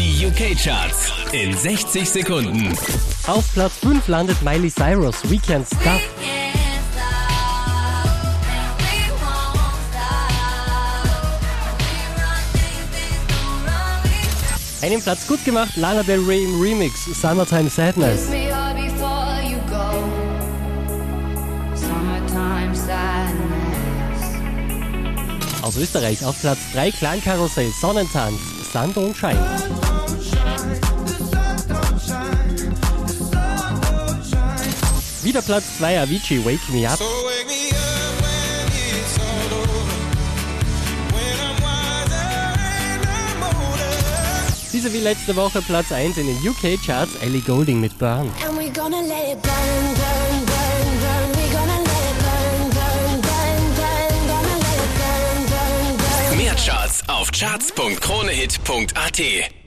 [0.00, 2.74] Die UK-Charts in 60 Sekunden.
[3.26, 6.00] Auf Platz 5 landet Miley Cyrus, Weekend Stuff.
[14.80, 18.30] Einen Platz gut gemacht, Lana Del Rey im Remix, Summertime Sadness.
[25.60, 28.40] Aus Österreich auf Platz 3 Klangkarussell, Sonnentanz,
[28.72, 29.36] Sand und Schein.
[35.30, 36.96] Wieder Platz 2 Avicii, Wake Me Up.
[36.98, 39.94] So wake me up when it's all over.
[41.14, 43.94] When I'm wiser and I'm older.
[44.72, 48.28] Diese wie letzte Woche Platz 1 in den UK-Charts, Ellie Golding mit Burn.
[48.44, 51.30] And we're gonna let it burn, burn, burn, burn.
[51.36, 54.26] We're gonna let it burn, burn, burn, burn.
[54.26, 55.94] Gonna let it burn, burn,
[56.26, 56.38] burn.
[56.38, 59.59] Mehr Charts auf charts.kronehit.at.